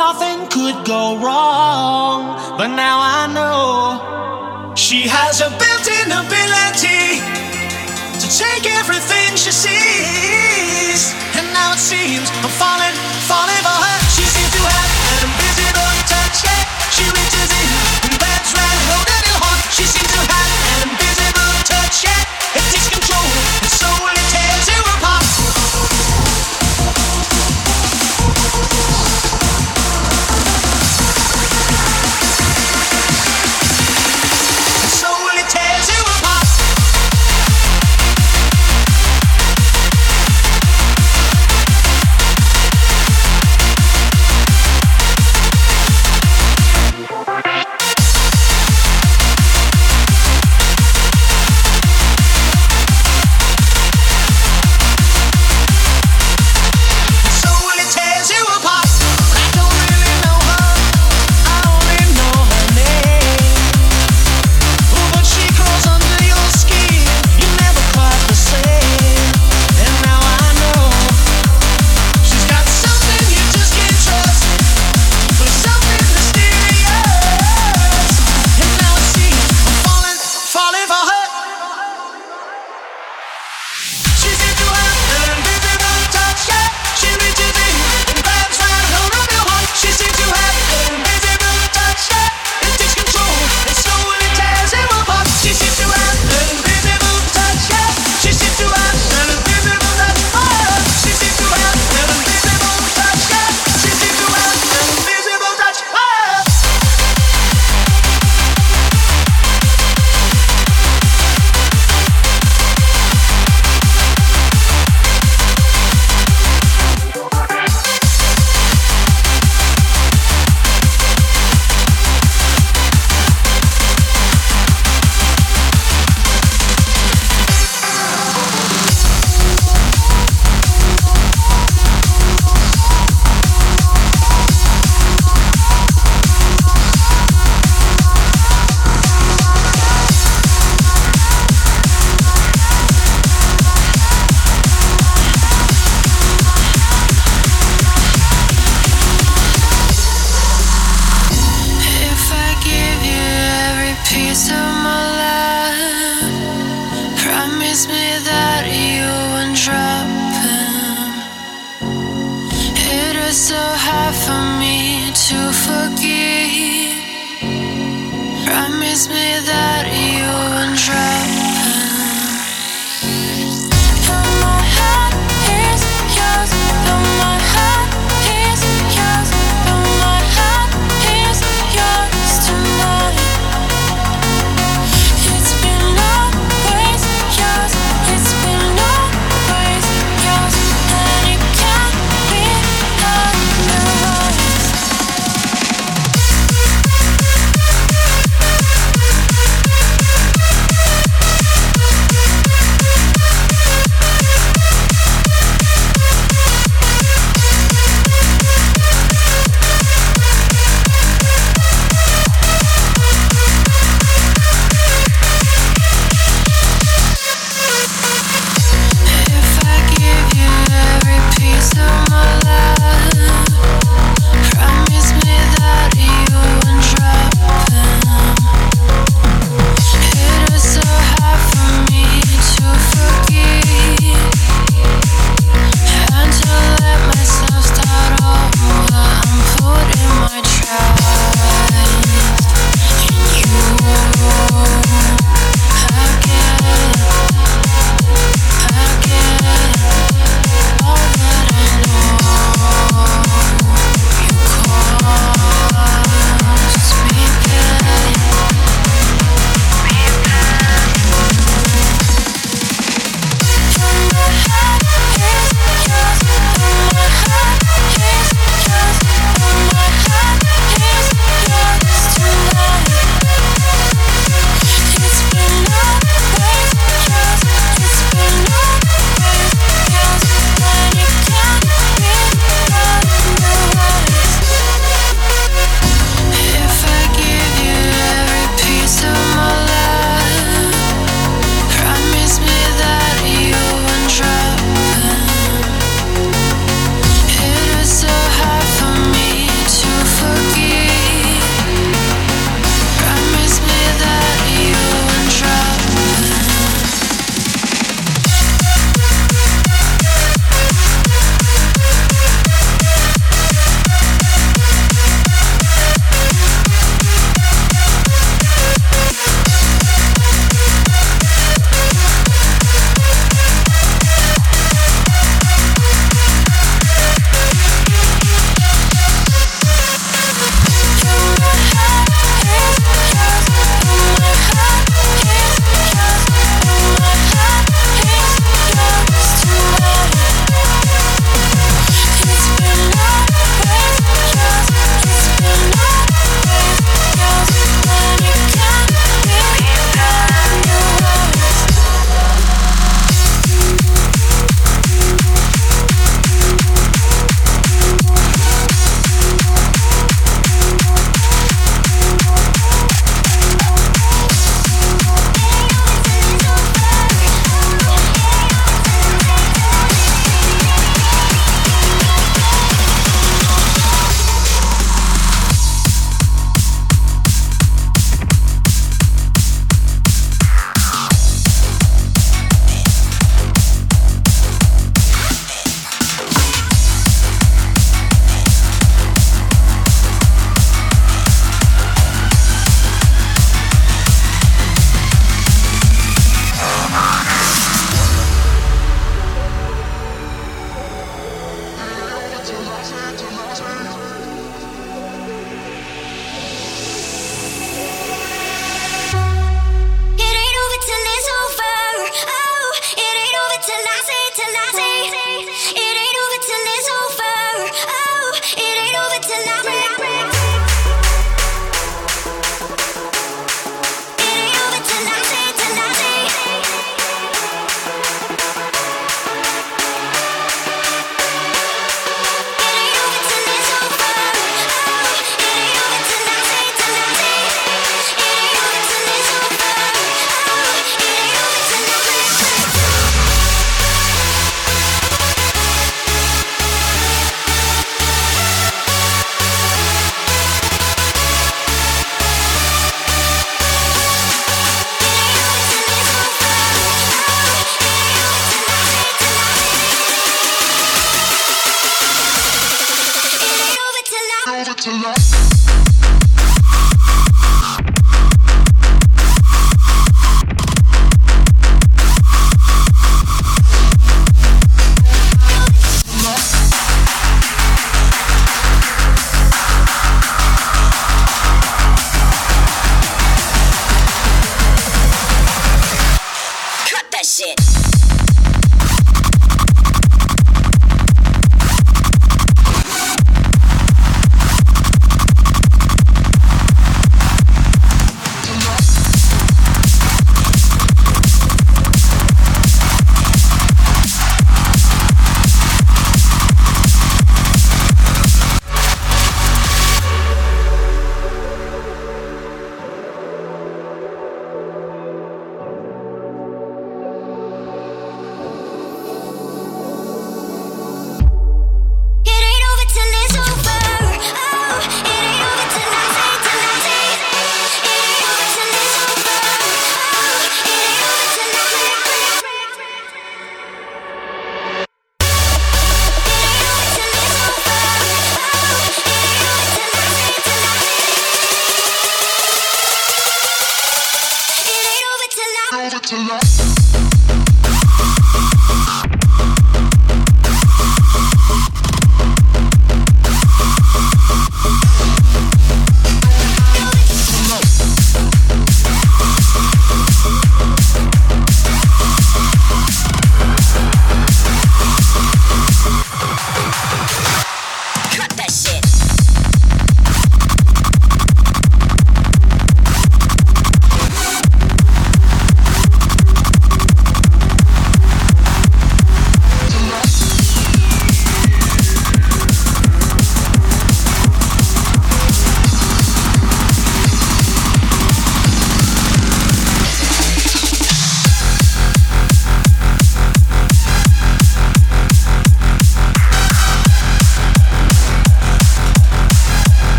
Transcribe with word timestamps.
nothing 0.00 0.46
could 0.48 0.78
go 0.86 1.18
wrong. 1.20 2.20
But 2.56 2.68
now 2.68 2.96
I 3.20 3.20
know 3.36 4.74
she 4.74 5.02
has 5.06 5.42
a 5.42 5.50
built 5.60 5.86
in 5.98 6.08
ability 6.24 7.04
to 8.22 8.26
take 8.42 8.64
everything 8.80 9.36
she 9.36 9.52
sees. 9.52 11.00
And 11.36 11.46
now 11.52 11.74
it 11.76 11.82
seems 11.92 12.30
I'm 12.40 12.54
falling, 12.62 12.96
falling 13.28 13.62
for 13.66 13.78
her. 13.84 13.99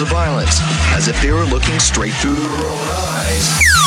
of 0.00 0.08
violence 0.08 0.60
as 0.96 1.08
if 1.08 1.20
they 1.20 1.30
were 1.30 1.44
looking 1.44 1.78
straight 1.78 2.14
through 2.14 2.34
their 2.34 2.66
own 2.66 2.88
eyes. 2.88 3.83